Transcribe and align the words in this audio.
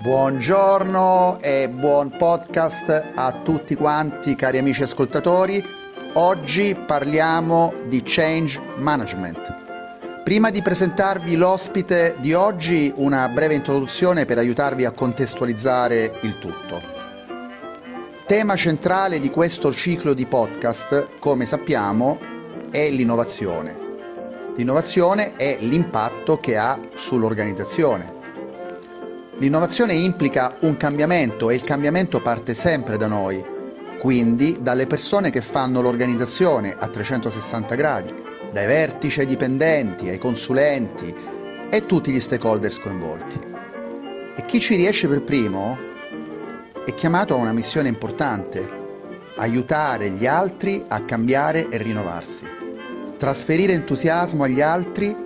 Buongiorno 0.00 1.40
e 1.40 1.68
buon 1.68 2.16
podcast 2.16 3.10
a 3.16 3.32
tutti 3.42 3.74
quanti 3.74 4.36
cari 4.36 4.58
amici 4.58 4.84
ascoltatori. 4.84 5.60
Oggi 6.14 6.76
parliamo 6.86 7.74
di 7.88 8.02
change 8.04 8.60
management. 8.76 10.22
Prima 10.22 10.50
di 10.50 10.62
presentarvi 10.62 11.34
l'ospite 11.34 12.14
di 12.20 12.32
oggi, 12.32 12.92
una 12.94 13.28
breve 13.28 13.54
introduzione 13.54 14.24
per 14.24 14.38
aiutarvi 14.38 14.84
a 14.84 14.92
contestualizzare 14.92 16.20
il 16.22 16.38
tutto. 16.38 16.80
Tema 18.24 18.54
centrale 18.54 19.18
di 19.18 19.30
questo 19.30 19.72
ciclo 19.72 20.14
di 20.14 20.26
podcast, 20.26 21.18
come 21.18 21.44
sappiamo, 21.44 22.20
è 22.70 22.88
l'innovazione. 22.88 23.76
L'innovazione 24.54 25.34
è 25.34 25.56
l'impatto 25.58 26.38
che 26.38 26.56
ha 26.56 26.78
sull'organizzazione 26.94 28.17
L'innovazione 29.40 29.92
implica 29.92 30.56
un 30.62 30.76
cambiamento 30.76 31.48
e 31.48 31.54
il 31.54 31.62
cambiamento 31.62 32.20
parte 32.20 32.54
sempre 32.54 32.96
da 32.96 33.06
noi, 33.06 33.40
quindi 33.96 34.58
dalle 34.60 34.88
persone 34.88 35.30
che 35.30 35.40
fanno 35.40 35.80
l'organizzazione 35.80 36.74
a 36.76 36.88
360 36.88 37.74
gradi, 37.76 38.12
dai 38.52 38.66
vertici 38.66 39.20
ai 39.20 39.26
dipendenti, 39.26 40.08
ai 40.08 40.18
consulenti 40.18 41.14
e 41.70 41.86
tutti 41.86 42.10
gli 42.10 42.18
stakeholders 42.18 42.80
coinvolti. 42.80 43.40
E 44.36 44.44
chi 44.44 44.58
ci 44.58 44.74
riesce 44.74 45.06
per 45.06 45.22
primo 45.22 45.78
è 46.84 46.92
chiamato 46.94 47.34
a 47.34 47.38
una 47.38 47.52
missione 47.52 47.88
importante, 47.88 48.68
aiutare 49.36 50.10
gli 50.10 50.26
altri 50.26 50.84
a 50.88 51.04
cambiare 51.04 51.68
e 51.68 51.78
rinnovarsi, 51.78 52.44
trasferire 53.16 53.72
entusiasmo 53.72 54.42
agli 54.42 54.60
altri, 54.60 55.16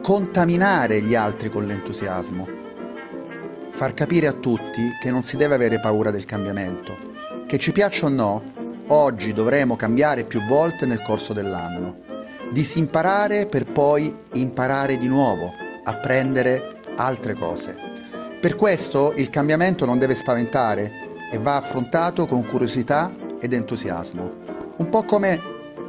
contaminare 0.00 1.02
gli 1.02 1.14
altri 1.14 1.50
con 1.50 1.66
l'entusiasmo 1.66 2.63
far 3.74 3.92
capire 3.92 4.28
a 4.28 4.32
tutti 4.32 4.96
che 5.00 5.10
non 5.10 5.24
si 5.24 5.36
deve 5.36 5.56
avere 5.56 5.80
paura 5.80 6.12
del 6.12 6.24
cambiamento. 6.24 6.96
Che 7.44 7.58
ci 7.58 7.72
piaccia 7.72 8.06
o 8.06 8.08
no, 8.08 8.52
oggi 8.86 9.32
dovremo 9.32 9.74
cambiare 9.74 10.24
più 10.24 10.44
volte 10.44 10.86
nel 10.86 11.02
corso 11.02 11.32
dell'anno. 11.32 11.96
Disimparare 12.52 13.48
per 13.48 13.64
poi 13.64 14.16
imparare 14.34 14.96
di 14.96 15.08
nuovo, 15.08 15.52
apprendere 15.82 16.82
altre 16.94 17.34
cose. 17.34 17.76
Per 18.40 18.54
questo 18.54 19.12
il 19.16 19.28
cambiamento 19.28 19.84
non 19.84 19.98
deve 19.98 20.14
spaventare 20.14 20.92
e 21.32 21.38
va 21.38 21.56
affrontato 21.56 22.26
con 22.26 22.46
curiosità 22.46 23.12
ed 23.40 23.52
entusiasmo. 23.52 24.34
Un 24.76 24.88
po' 24.88 25.02
come 25.02 25.40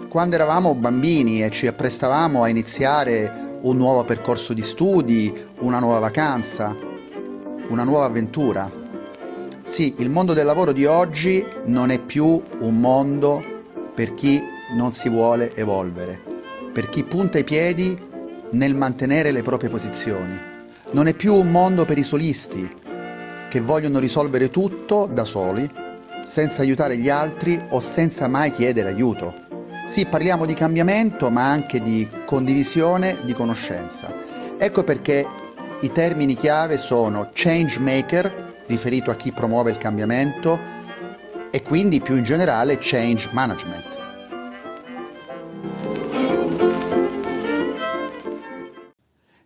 quando 0.09 0.33
eravamo 0.33 0.73
bambini 0.73 1.43
e 1.43 1.51
ci 1.51 1.67
apprestavamo 1.67 2.41
a 2.41 2.49
iniziare 2.49 3.59
un 3.61 3.77
nuovo 3.77 4.03
percorso 4.03 4.53
di 4.53 4.63
studi, 4.63 5.31
una 5.59 5.77
nuova 5.77 5.99
vacanza 5.99 6.84
una 7.69 7.83
nuova 7.83 8.05
avventura. 8.05 8.71
Sì, 9.63 9.95
il 9.97 10.09
mondo 10.09 10.33
del 10.33 10.45
lavoro 10.45 10.71
di 10.71 10.85
oggi 10.85 11.45
non 11.65 11.89
è 11.89 11.99
più 11.99 12.41
un 12.59 12.79
mondo 12.79 13.43
per 13.93 14.13
chi 14.13 14.41
non 14.75 14.91
si 14.91 15.09
vuole 15.09 15.53
evolvere, 15.55 16.21
per 16.71 16.89
chi 16.89 17.03
punta 17.03 17.39
i 17.39 17.43
piedi 17.43 17.97
nel 18.51 18.75
mantenere 18.75 19.31
le 19.31 19.41
proprie 19.41 19.69
posizioni. 19.69 20.39
Non 20.91 21.07
è 21.07 21.15
più 21.15 21.33
un 21.33 21.49
mondo 21.49 21.85
per 21.85 21.97
i 21.97 22.03
solisti 22.03 22.83
che 23.49 23.61
vogliono 23.61 23.99
risolvere 23.99 24.49
tutto 24.49 25.09
da 25.11 25.23
soli, 25.23 25.69
senza 26.25 26.61
aiutare 26.61 26.97
gli 26.97 27.09
altri 27.09 27.59
o 27.69 27.79
senza 27.79 28.27
mai 28.27 28.51
chiedere 28.51 28.89
aiuto. 28.89 29.33
Sì, 29.85 30.05
parliamo 30.05 30.45
di 30.45 30.53
cambiamento, 30.53 31.29
ma 31.29 31.49
anche 31.49 31.81
di 31.81 32.07
condivisione 32.25 33.19
di 33.23 33.33
conoscenza. 33.33 34.13
Ecco 34.57 34.83
perché 34.83 35.25
i 35.81 35.91
termini 35.91 36.35
chiave 36.35 36.77
sono 36.77 37.31
change 37.33 37.79
maker, 37.79 38.63
riferito 38.67 39.11
a 39.11 39.15
chi 39.15 39.33
promuove 39.33 39.71
il 39.71 39.77
cambiamento, 39.77 40.57
e 41.51 41.61
quindi 41.61 41.99
più 41.99 42.15
in 42.15 42.23
generale 42.23 42.77
change 42.79 43.29
management. 43.33 44.03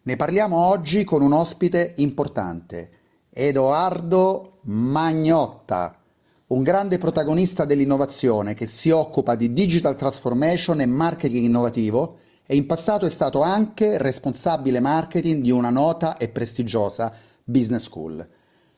Ne 0.03 0.15
parliamo 0.15 0.57
oggi 0.57 1.03
con 1.03 1.21
un 1.23 1.33
ospite 1.33 1.93
importante, 1.97 2.91
Edoardo 3.31 4.59
Magnotta, 4.63 5.99
un 6.47 6.63
grande 6.63 6.99
protagonista 6.99 7.65
dell'innovazione 7.65 8.53
che 8.53 8.65
si 8.65 8.91
occupa 8.91 9.35
di 9.35 9.51
digital 9.51 9.95
transformation 9.95 10.81
e 10.81 10.85
marketing 10.85 11.45
innovativo 11.45 12.17
e 12.51 12.55
in 12.55 12.65
passato 12.65 13.05
è 13.05 13.11
stato 13.11 13.43
anche 13.43 13.99
responsabile 13.99 14.79
marketing 14.79 15.43
di 15.43 15.51
una 15.51 15.69
nota 15.69 16.17
e 16.17 16.29
prestigiosa 16.29 17.13
business 17.43 17.83
school. 17.83 18.27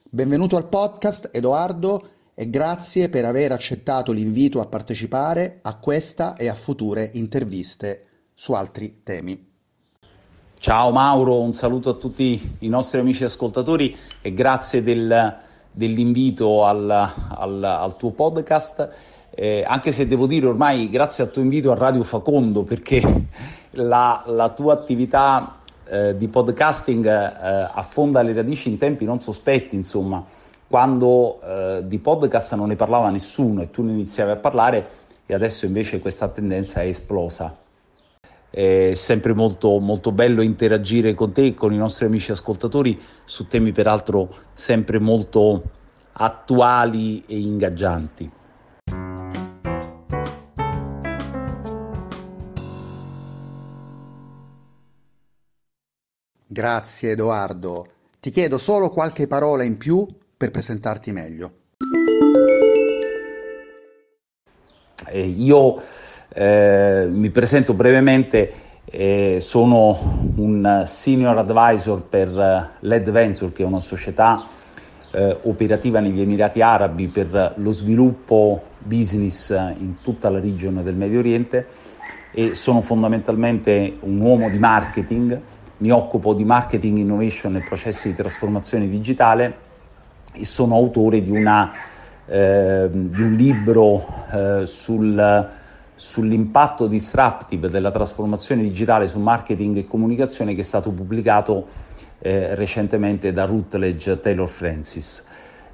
Benvenuto 0.03 0.57
al 0.57 0.67
podcast 0.67 1.29
Edoardo 1.31 2.09
e 2.33 2.49
grazie 2.49 3.07
per 3.07 3.23
aver 3.23 3.53
accettato 3.53 4.11
l'invito 4.11 4.59
a 4.59 4.65
partecipare 4.65 5.59
a 5.61 5.77
questa 5.77 6.35
e 6.35 6.49
a 6.49 6.53
future 6.53 7.11
interviste 7.13 8.07
su 8.33 8.51
altri 8.51 9.03
temi. 9.03 9.49
Ciao 10.59 10.91
Mauro, 10.91 11.39
un 11.39 11.53
saluto 11.53 11.91
a 11.91 11.93
tutti 11.93 12.55
i 12.59 12.67
nostri 12.67 12.99
amici 12.99 13.23
ascoltatori 13.23 13.95
e 14.21 14.33
grazie 14.33 14.83
del, 14.83 15.37
dell'invito 15.71 16.65
al, 16.65 16.89
al, 16.89 17.63
al 17.63 17.95
tuo 17.95 18.11
podcast. 18.11 18.89
Eh, 19.33 19.63
anche 19.65 19.93
se 19.93 20.07
devo 20.07 20.27
dire 20.27 20.45
ormai 20.45 20.89
grazie 20.89 21.23
al 21.23 21.31
tuo 21.31 21.41
invito 21.41 21.71
a 21.71 21.75
Radio 21.75 22.03
Facondo 22.03 22.63
perché 22.63 23.01
la, 23.71 24.23
la 24.27 24.49
tua 24.49 24.73
attività 24.73 25.59
eh, 25.87 26.17
di 26.17 26.27
podcasting 26.27 27.05
eh, 27.05 27.69
affonda 27.73 28.21
le 28.21 28.33
radici 28.33 28.69
in 28.69 28.77
tempi 28.77 29.05
non 29.05 29.21
sospetti, 29.21 29.75
insomma, 29.75 30.23
quando 30.67 31.41
eh, 31.41 31.81
di 31.85 31.99
podcast 31.99 32.55
non 32.55 32.69
ne 32.69 32.75
parlava 32.75 33.09
nessuno 33.09 33.61
e 33.61 33.69
tu 33.71 33.83
ne 33.83 33.91
iniziavi 33.91 34.31
a 34.31 34.35
parlare 34.37 34.87
e 35.25 35.33
adesso 35.33 35.65
invece 35.65 35.99
questa 35.99 36.27
tendenza 36.27 36.81
è 36.81 36.87
esplosa. 36.87 37.57
È 38.49 38.91
sempre 38.93 39.33
molto, 39.33 39.79
molto 39.79 40.11
bello 40.11 40.41
interagire 40.41 41.13
con 41.13 41.31
te 41.31 41.45
e 41.45 41.53
con 41.53 41.71
i 41.71 41.77
nostri 41.77 42.05
amici 42.05 42.31
ascoltatori 42.31 42.99
su 43.23 43.47
temi 43.47 43.71
peraltro 43.71 44.33
sempre 44.53 44.99
molto 44.99 45.61
attuali 46.13 47.23
e 47.27 47.39
ingaggianti. 47.39 48.31
Grazie 56.53 57.11
Edoardo. 57.11 57.85
Ti 58.19 58.29
chiedo 58.29 58.57
solo 58.57 58.89
qualche 58.89 59.25
parola 59.25 59.63
in 59.63 59.77
più 59.77 60.05
per 60.35 60.51
presentarti 60.51 61.13
meglio. 61.13 61.51
Eh, 65.07 65.27
io 65.27 65.81
eh, 66.27 67.07
mi 67.09 67.29
presento 67.29 67.73
brevemente, 67.73 68.51
eh, 68.83 69.37
sono 69.39 69.97
un 70.35 70.83
senior 70.85 71.37
advisor 71.37 72.01
per 72.01 72.27
eh, 72.27 72.69
LED 72.81 73.11
Venture, 73.11 73.53
che 73.53 73.63
è 73.63 73.65
una 73.65 73.79
società 73.79 74.45
eh, 75.13 75.37
operativa 75.43 76.01
negli 76.01 76.19
Emirati 76.19 76.61
Arabi 76.61 77.07
per 77.07 77.53
lo 77.55 77.71
sviluppo 77.71 78.61
business 78.77 79.51
in 79.51 80.01
tutta 80.03 80.29
la 80.29 80.41
regione 80.41 80.83
del 80.83 80.95
Medio 80.95 81.19
Oriente 81.19 81.65
e 82.33 82.55
sono 82.55 82.81
fondamentalmente 82.81 83.95
un 84.01 84.19
uomo 84.19 84.49
di 84.49 84.57
marketing 84.57 85.41
mi 85.81 85.89
occupo 85.89 86.33
di 86.33 86.45
marketing 86.45 86.99
innovation 86.99 87.55
e 87.55 87.61
processi 87.61 88.09
di 88.09 88.15
trasformazione 88.15 88.87
digitale 88.87 89.69
e 90.31 90.45
sono 90.45 90.75
autore 90.75 91.21
di, 91.21 91.31
una, 91.31 91.71
eh, 92.25 92.87
di 92.91 93.21
un 93.21 93.33
libro 93.33 94.05
eh, 94.31 94.65
sul, 94.65 95.49
sull'impatto 95.95 96.87
disruptive 96.87 97.67
della 97.67 97.89
trasformazione 97.89 98.61
digitale 98.61 99.07
su 99.07 99.19
marketing 99.19 99.77
e 99.77 99.87
comunicazione 99.87 100.53
che 100.53 100.61
è 100.61 100.63
stato 100.63 100.91
pubblicato 100.91 101.67
eh, 102.19 102.53
recentemente 102.53 103.31
da 103.31 103.45
Rutledge 103.45 104.19
Taylor 104.19 104.47
Francis. 104.47 105.25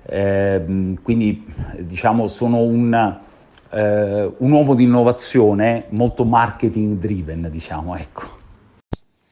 Ehm, 0.04 1.02
quindi 1.02 1.46
diciamo 1.80 2.30
sono 2.30 2.60
un, 2.60 3.18
eh, 3.72 4.32
un 4.38 4.52
uomo 4.52 4.74
di 4.74 4.84
innovazione 4.84 5.88
molto 5.90 6.24
marketing 6.24 6.98
driven, 6.98 7.50
diciamo, 7.52 7.98
ecco. 7.98 8.37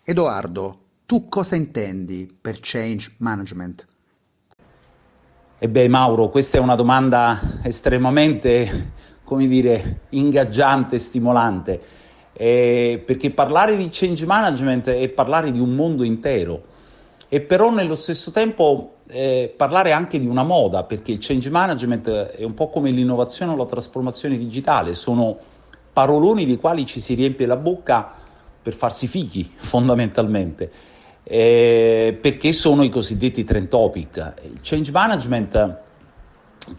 Edoardo, 0.08 0.82
tu 1.08 1.28
cosa 1.30 1.56
intendi 1.56 2.32
per 2.40 2.60
change 2.62 3.16
management? 3.18 3.88
E 5.58 5.68
beh 5.68 5.88
Mauro, 5.88 6.30
questa 6.30 6.60
è 6.60 6.62
una 6.62 6.76
domanda 6.76 7.60
estremamente, 7.64 8.92
come 9.24 9.48
dire, 9.48 10.02
ingaggiante 10.10 11.00
stimolante, 11.00 11.82
eh, 12.34 13.02
perché 13.04 13.32
parlare 13.32 13.76
di 13.78 13.90
change 13.92 14.28
management 14.28 14.90
è 14.90 15.10
parlare 15.10 15.52
di 15.52 15.60
un 15.60 15.74
mondo 15.74 16.04
intero. 16.04 16.62
E 17.28 17.42
però 17.42 17.72
nello 17.72 17.96
stesso 17.96 18.30
tempo 18.30 18.98
eh, 19.08 19.52
parlare 19.58 19.92
anche 19.92 20.20
di 20.20 20.28
una 20.28 20.44
moda, 20.44 20.84
perché 20.84 21.14
il 21.14 21.18
change 21.20 21.50
management 21.50 22.10
è 22.10 22.44
un 22.44 22.54
po' 22.54 22.70
come 22.70 22.92
l'innovazione 22.92 23.54
o 23.54 23.56
la 23.56 23.66
trasformazione 23.66 24.38
digitale, 24.38 24.94
sono 24.94 25.36
paroloni 25.92 26.46
dei 26.46 26.58
quali 26.58 26.86
ci 26.86 27.00
si 27.00 27.16
riempie 27.16 27.48
la 27.48 27.58
bocca 27.58 28.22
per 28.66 28.74
farsi 28.74 29.06
fichi 29.08 29.48
fondamentalmente. 29.56 30.72
eh, 31.28 32.18
perché 32.20 32.52
sono 32.52 32.84
i 32.84 32.90
cosiddetti 32.90 33.44
trend 33.44 33.68
topic. 33.68 34.34
Il 34.44 34.60
change 34.62 34.92
management 34.92 35.78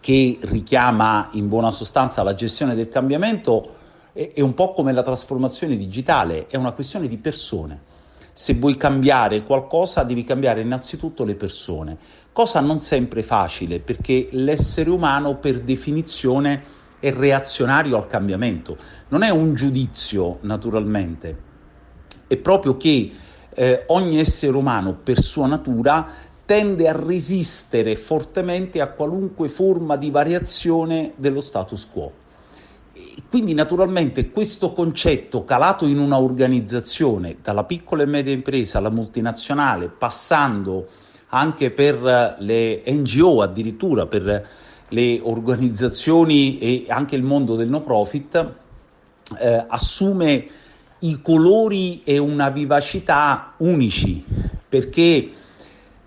che 0.01 0.39
richiama 0.43 1.29
in 1.33 1.49
buona 1.49 1.71
sostanza 1.71 2.25
la 2.25 2.35
gestione 2.35 2.75
del 2.75 2.89
cambiamento 2.89 3.75
è, 4.13 4.33
è 4.35 4.41
un 4.41 4.55
po' 4.55 4.73
come 4.73 4.93
la 4.93 5.03
trasformazione 5.03 5.77
digitale, 5.77 6.47
è 6.49 6.57
una 6.57 6.73
questione 6.73 7.07
di 7.07 7.19
persone. 7.19 7.95
Se 8.33 8.55
vuoi 8.55 8.77
cambiare 8.77 9.45
qualcosa 9.45 10.03
devi 10.03 10.25
cambiare 10.25 10.61
innanzitutto 10.61 11.25
le 11.25 11.37
persone, 11.37 11.97
cosa 12.33 12.61
non 12.61 12.81
sempre 12.81 13.23
facile 13.23 13.79
perché 13.79 14.29
l'essere 14.33 14.91
umano 14.91 15.37
per 15.37 15.61
definizione 15.61 16.63
è 16.99 17.13
reazionario 17.13 17.97
al 17.97 18.07
cambiamento, 18.07 18.77
non 19.09 19.23
è 19.23 19.31
un 19.31 19.55
giudizio 19.55 20.39
naturalmente, 20.43 21.46
è 22.27 22.37
proprio 22.37 22.77
che 22.77 23.13
eh, 23.55 23.85
ogni 23.87 24.19
essere 24.19 24.57
umano 24.57 24.95
per 24.95 25.21
sua 25.21 25.47
natura 25.47 26.07
tende 26.45 26.89
a 26.89 26.93
resistere 26.93 27.97
fortemente 27.97 28.81
a 28.81 28.89
qualunque 28.89 29.49
forma 29.49 29.97
di 29.97 30.11
variazione 30.11 31.13
dello 31.17 31.41
status 31.41 31.89
quo. 31.91 32.13
quindi 33.29 33.55
naturalmente 33.55 34.31
questo 34.31 34.73
concetto 34.73 35.45
calato 35.45 35.87
in 35.87 35.99
una 35.99 36.19
organizzazione, 36.19 37.39
dalla 37.43 37.65
piccola 37.65 38.03
e 38.03 38.07
media 38.07 38.33
impresa 38.33 38.79
alla 38.79 38.91
multinazionale, 38.91 39.89
passando 39.89 40.87
anche 41.29 41.71
per 41.71 42.37
le 42.39 42.83
NGO, 42.87 43.43
addirittura 43.43 44.07
per 44.07 44.49
le 44.89 45.21
organizzazioni 45.23 46.59
e 46.59 46.87
anche 46.89 47.17
il 47.17 47.25
mondo 47.25 47.57
del 47.57 47.69
no 47.69 47.81
profit, 47.81 48.53
eh, 49.39 49.65
assume 49.67 50.47
i 51.01 51.21
colori 51.21 52.03
e 52.05 52.19
una 52.19 52.49
vivacità 52.51 53.55
unici, 53.59 54.25
perché 54.69 55.31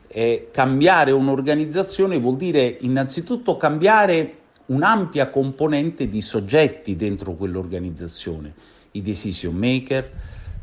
eh, 0.07 0.49
cambiare 0.51 1.11
un'organizzazione 1.11 2.17
vuol 2.17 2.37
dire 2.37 2.77
innanzitutto 2.81 3.57
cambiare 3.57 4.37
un'ampia 4.67 5.29
componente 5.29 6.09
di 6.09 6.21
soggetti 6.21 6.95
dentro 6.95 7.33
quell'organizzazione, 7.33 8.53
i 8.91 9.01
decision 9.01 9.55
maker, 9.55 10.11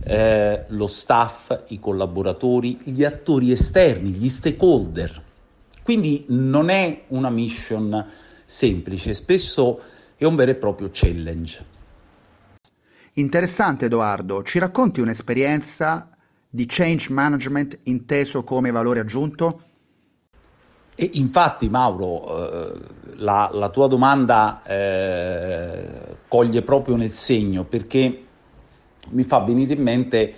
eh, 0.04 0.64
lo 0.68 0.86
staff, 0.86 1.64
i 1.68 1.78
collaboratori, 1.78 2.78
gli 2.84 3.04
attori 3.04 3.52
esterni, 3.52 4.10
gli 4.10 4.28
stakeholder. 4.28 5.22
Quindi 5.82 6.24
non 6.28 6.68
è 6.68 7.02
una 7.08 7.30
mission 7.30 8.04
semplice, 8.44 9.14
spesso 9.14 9.80
è 10.16 10.24
un 10.24 10.34
vero 10.34 10.50
e 10.50 10.54
proprio 10.56 10.90
challenge. 10.92 11.74
Interessante 13.18 13.86
Edoardo, 13.86 14.42
ci 14.42 14.58
racconti 14.58 15.00
un'esperienza 15.00 16.10
di 16.50 16.66
change 16.66 17.10
management 17.10 17.78
inteso 17.84 18.44
come 18.44 18.70
valore 18.70 19.00
aggiunto? 19.00 19.62
E 20.94 21.12
infatti 21.14 21.70
Mauro, 21.70 22.74
eh, 22.74 22.78
la, 23.14 23.48
la, 23.50 23.70
tua 23.70 23.86
domanda 23.86 24.62
eh, 24.64 26.16
coglie 26.28 26.60
proprio 26.60 26.96
nel 26.96 27.14
segno 27.14 27.64
perché 27.64 28.24
mi 29.08 29.22
fa 29.22 29.38
venire 29.38 29.72
in 29.72 29.82
mente 29.82 30.34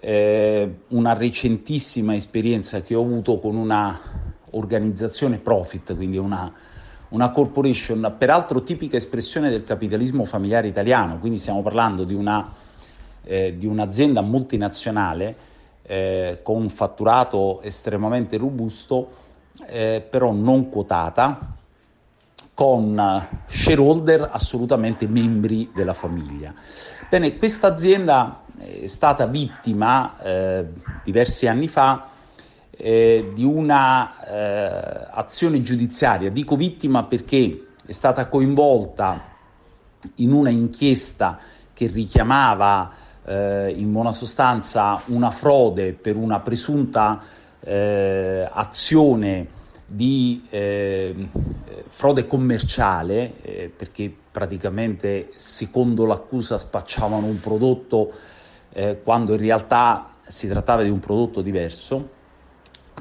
eh, 0.00 0.74
una 0.88 1.12
recentissima 1.12 2.14
esperienza 2.14 2.80
che 2.80 2.94
ho 2.94 3.02
avuto 3.02 3.40
con 3.40 3.56
una 3.56 4.00
organizzazione 4.52 5.36
profit, 5.36 5.94
quindi 5.94 6.16
una, 6.16 6.50
una 7.12 7.30
corporation, 7.30 8.14
peraltro 8.18 8.62
tipica 8.62 8.96
espressione 8.96 9.50
del 9.50 9.64
capitalismo 9.64 10.24
familiare 10.24 10.68
italiano, 10.68 11.18
quindi 11.18 11.38
stiamo 11.38 11.62
parlando 11.62 12.04
di, 12.04 12.14
una, 12.14 12.50
eh, 13.24 13.56
di 13.56 13.66
un'azienda 13.66 14.20
multinazionale 14.22 15.36
eh, 15.82 16.40
con 16.42 16.56
un 16.56 16.68
fatturato 16.70 17.60
estremamente 17.62 18.36
robusto, 18.36 19.10
eh, 19.66 20.04
però 20.08 20.32
non 20.32 20.70
quotata, 20.70 21.54
con 22.54 23.28
shareholder 23.46 24.28
assolutamente 24.30 25.06
membri 25.06 25.70
della 25.74 25.94
famiglia. 25.94 26.54
Bene, 27.08 27.36
questa 27.36 27.68
azienda 27.68 28.42
è 28.58 28.86
stata 28.86 29.26
vittima 29.26 30.18
eh, 30.22 30.66
diversi 31.02 31.46
anni 31.46 31.68
fa 31.68 32.08
eh, 32.84 33.30
di 33.32 33.44
una 33.44 34.26
eh, 34.26 35.06
azione 35.12 35.62
giudiziaria. 35.62 36.30
Dico 36.30 36.56
vittima 36.56 37.04
perché 37.04 37.68
è 37.86 37.92
stata 37.92 38.26
coinvolta 38.26 39.22
in 40.16 40.32
una 40.32 40.50
inchiesta 40.50 41.38
che 41.72 41.86
richiamava 41.86 42.90
eh, 43.24 43.72
in 43.76 43.92
buona 43.92 44.10
sostanza 44.10 45.00
una 45.06 45.30
frode 45.30 45.92
per 45.92 46.16
una 46.16 46.40
presunta 46.40 47.22
eh, 47.60 48.48
azione 48.50 49.46
di 49.86 50.44
eh, 50.50 51.14
frode 51.86 52.26
commerciale, 52.26 53.70
perché 53.76 54.12
praticamente 54.32 55.32
secondo 55.36 56.06
l'accusa 56.06 56.56
spacciavano 56.56 57.26
un 57.26 57.38
prodotto 57.38 58.12
quando 59.02 59.34
in 59.34 59.38
realtà 59.38 60.14
si 60.26 60.48
trattava 60.48 60.82
di 60.82 60.88
un 60.88 60.98
prodotto 60.98 61.42
diverso. 61.42 62.20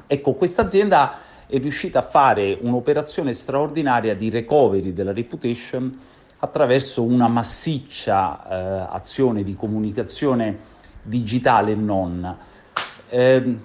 Ecco, 0.07 0.33
questa 0.33 0.61
azienda 0.63 1.19
è 1.47 1.57
riuscita 1.57 1.99
a 1.99 2.03
fare 2.03 2.57
un'operazione 2.61 3.33
straordinaria 3.33 4.15
di 4.15 4.29
recovery 4.29 4.93
della 4.93 5.13
reputation 5.13 5.99
attraverso 6.39 7.03
una 7.03 7.27
massiccia 7.27 8.47
eh, 8.47 8.87
azione 8.91 9.43
di 9.43 9.55
comunicazione 9.55 10.57
digitale 11.03 11.71
e 11.71 11.75
non. 11.75 12.37
Eh, 13.09 13.57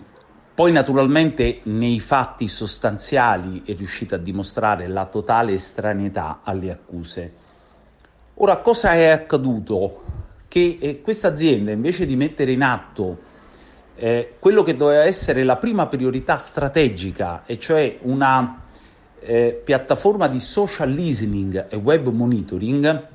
poi 0.54 0.72
naturalmente 0.72 1.60
nei 1.64 2.00
fatti 2.00 2.48
sostanziali 2.48 3.62
è 3.64 3.74
riuscita 3.74 4.16
a 4.16 4.18
dimostrare 4.18 4.88
la 4.88 5.04
totale 5.04 5.52
estraneità 5.52 6.40
alle 6.42 6.70
accuse. 6.70 7.32
Ora, 8.34 8.56
cosa 8.58 8.94
è 8.94 9.08
accaduto? 9.08 10.02
Che 10.48 10.78
eh, 10.80 11.00
questa 11.02 11.28
azienda 11.28 11.72
invece 11.72 12.06
di 12.06 12.16
mettere 12.16 12.52
in 12.52 12.62
atto 12.62 13.18
eh, 13.96 14.34
quello 14.38 14.62
che 14.62 14.76
doveva 14.76 15.04
essere 15.04 15.42
la 15.42 15.56
prima 15.56 15.86
priorità 15.86 16.36
strategica, 16.36 17.42
e 17.46 17.58
cioè 17.58 17.98
una 18.02 18.62
eh, 19.20 19.60
piattaforma 19.64 20.28
di 20.28 20.38
social 20.38 20.90
listening 20.90 21.66
e 21.68 21.76
web 21.76 22.06
monitoring, 22.08 23.06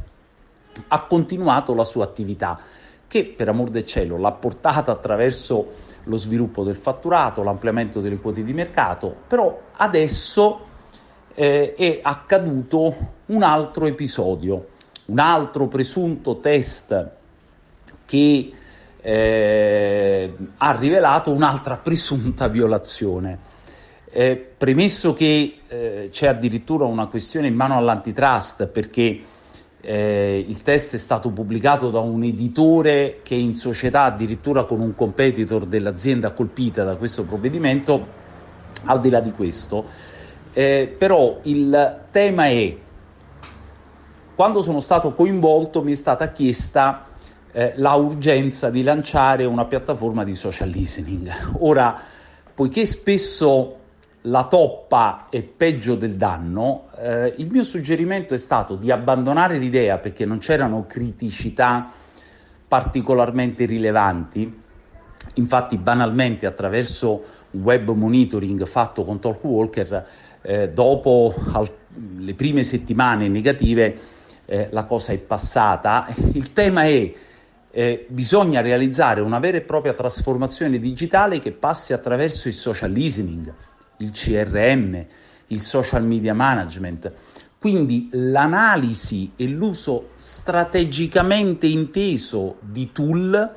ha 0.87 1.01
continuato 1.03 1.73
la 1.73 1.83
sua 1.83 2.03
attività, 2.03 2.59
che 3.07 3.25
per 3.25 3.49
amor 3.49 3.69
del 3.69 3.85
cielo 3.85 4.17
l'ha 4.17 4.31
portata 4.31 4.91
attraverso 4.91 5.67
lo 6.05 6.17
sviluppo 6.17 6.63
del 6.63 6.75
fatturato, 6.75 7.43
l'ampliamento 7.43 8.01
delle 8.01 8.17
quote 8.17 8.43
di 8.43 8.53
mercato, 8.53 9.15
però 9.27 9.59
adesso 9.73 10.65
eh, 11.33 11.75
è 11.75 11.99
accaduto 12.01 12.95
un 13.27 13.43
altro 13.43 13.85
episodio, 13.85 14.67
un 15.05 15.19
altro 15.19 15.67
presunto 15.67 16.39
test 16.39 17.09
che 18.05 18.51
eh, 19.01 20.33
ha 20.57 20.75
rivelato 20.75 21.31
un'altra 21.31 21.77
presunta 21.77 22.47
violazione. 22.47 23.59
Eh, 24.13 24.35
premesso 24.35 25.13
che 25.13 25.59
eh, 25.67 26.09
c'è 26.11 26.27
addirittura 26.27 26.85
una 26.85 27.07
questione 27.07 27.47
in 27.47 27.55
mano 27.55 27.77
all'antitrust 27.77 28.67
perché 28.67 29.19
eh, 29.79 30.45
il 30.47 30.61
test 30.61 30.95
è 30.95 30.97
stato 30.97 31.29
pubblicato 31.29 31.89
da 31.89 31.99
un 31.99 32.23
editore 32.23 33.19
che 33.23 33.35
è 33.35 33.39
in 33.39 33.53
società 33.53 34.03
addirittura 34.03 34.65
con 34.65 34.79
un 34.79 34.93
competitor 34.95 35.65
dell'azienda 35.65 36.31
colpita 36.31 36.83
da 36.83 36.95
questo 36.95 37.23
provvedimento, 37.23 38.19
al 38.85 38.99
di 38.99 39.09
là 39.09 39.19
di 39.19 39.31
questo, 39.31 39.85
eh, 40.53 40.93
però 40.97 41.39
il 41.43 42.01
tema 42.11 42.47
è, 42.47 42.75
quando 44.35 44.61
sono 44.61 44.79
stato 44.79 45.13
coinvolto 45.13 45.81
mi 45.81 45.93
è 45.93 45.95
stata 45.95 46.31
chiesta 46.31 47.05
eh, 47.51 47.73
la 47.75 47.93
urgenza 47.93 48.69
di 48.69 48.83
lanciare 48.83 49.45
una 49.45 49.65
piattaforma 49.65 50.23
di 50.23 50.33
social 50.33 50.69
listening. 50.69 51.29
Ora, 51.59 51.99
poiché 52.53 52.85
spesso 52.85 53.77
la 54.25 54.45
toppa 54.45 55.27
è 55.29 55.41
peggio 55.41 55.95
del 55.95 56.15
danno, 56.15 56.89
eh, 56.97 57.33
il 57.37 57.49
mio 57.49 57.63
suggerimento 57.63 58.33
è 58.33 58.37
stato 58.37 58.75
di 58.75 58.91
abbandonare 58.91 59.57
l'idea 59.57 59.97
perché 59.97 60.25
non 60.25 60.37
c'erano 60.37 60.85
criticità 60.85 61.91
particolarmente 62.67 63.65
rilevanti. 63.65 64.59
Infatti, 65.35 65.77
banalmente, 65.77 66.45
attraverso 66.45 67.23
un 67.51 67.61
web 67.61 67.89
monitoring 67.89 68.65
fatto 68.65 69.03
con 69.03 69.19
Talkwalker, 69.19 70.07
eh, 70.41 70.69
dopo 70.69 71.33
al- 71.53 71.69
le 72.17 72.33
prime 72.33 72.63
settimane 72.63 73.27
negative, 73.27 73.95
eh, 74.45 74.67
la 74.71 74.85
cosa 74.85 75.11
è 75.11 75.17
passata. 75.17 76.07
Il 76.33 76.53
tema 76.53 76.83
è 76.83 77.13
eh, 77.71 78.05
bisogna 78.09 78.61
realizzare 78.61 79.21
una 79.21 79.39
vera 79.39 79.57
e 79.57 79.61
propria 79.61 79.93
trasformazione 79.93 80.77
digitale 80.77 81.39
che 81.39 81.51
passi 81.51 81.93
attraverso 81.93 82.47
il 82.47 82.53
social 82.53 82.91
listening, 82.91 83.53
il 83.97 84.11
CRM, 84.11 85.05
il 85.47 85.59
social 85.59 86.03
media 86.03 86.33
management. 86.33 87.11
Quindi 87.57 88.09
l'analisi 88.11 89.33
e 89.35 89.47
l'uso 89.47 90.09
strategicamente 90.15 91.67
inteso 91.67 92.57
di 92.59 92.91
tool 92.91 93.53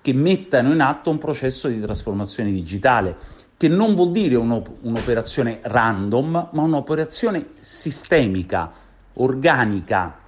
che 0.00 0.12
mettano 0.12 0.72
in 0.72 0.80
atto 0.80 1.10
un 1.10 1.18
processo 1.18 1.66
di 1.66 1.80
trasformazione 1.80 2.52
digitale, 2.52 3.16
che 3.56 3.68
non 3.68 3.94
vuol 3.94 4.12
dire 4.12 4.36
un'op- 4.36 4.76
un'operazione 4.82 5.60
random, 5.62 6.50
ma 6.52 6.62
un'operazione 6.62 7.46
sistemica, 7.60 8.70
organica, 9.14 10.18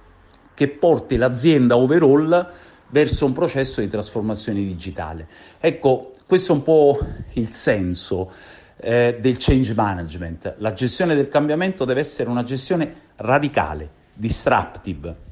che 0.53 0.67
porti 0.67 1.15
l'azienda 1.15 1.77
overall 1.77 2.51
verso 2.89 3.25
un 3.25 3.33
processo 3.33 3.81
di 3.81 3.87
trasformazione 3.87 4.59
digitale. 4.59 5.27
Ecco, 5.59 6.11
questo 6.25 6.53
è 6.53 6.55
un 6.55 6.63
po' 6.63 6.99
il 7.33 7.49
senso 7.51 8.31
eh, 8.77 9.17
del 9.19 9.37
change 9.37 9.73
management. 9.73 10.55
La 10.59 10.73
gestione 10.73 11.15
del 11.15 11.27
cambiamento 11.27 11.85
deve 11.85 11.99
essere 11.99 12.29
una 12.29 12.43
gestione 12.43 12.93
radicale, 13.17 13.89
disruptive, 14.13 15.27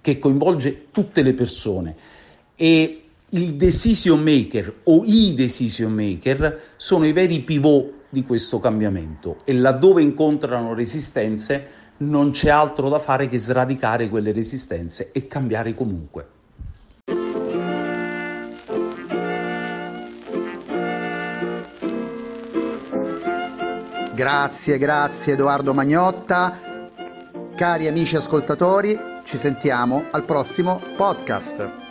che 0.00 0.18
coinvolge 0.18 0.90
tutte 0.90 1.22
le 1.22 1.32
persone 1.32 1.96
e 2.56 3.02
il 3.30 3.54
decision 3.54 4.20
maker 4.20 4.80
o 4.84 5.02
i 5.04 5.34
decision 5.34 5.92
maker 5.92 6.60
sono 6.76 7.06
i 7.06 7.12
veri 7.12 7.40
pivot 7.40 7.92
di 8.10 8.22
questo 8.22 8.60
cambiamento 8.60 9.38
e 9.44 9.54
laddove 9.54 10.02
incontrano 10.02 10.74
resistenze 10.74 11.82
non 11.96 12.30
c'è 12.30 12.50
altro 12.50 12.88
da 12.88 12.98
fare 12.98 13.28
che 13.28 13.38
sradicare 13.38 14.08
quelle 14.08 14.32
resistenze 14.32 15.10
e 15.12 15.26
cambiare 15.26 15.74
comunque. 15.74 16.33
Grazie, 24.14 24.78
grazie 24.78 25.32
Edoardo 25.32 25.74
Magnotta. 25.74 26.56
Cari 27.56 27.88
amici 27.88 28.14
ascoltatori, 28.14 28.96
ci 29.24 29.36
sentiamo 29.36 30.06
al 30.12 30.24
prossimo 30.24 30.80
podcast. 30.96 31.83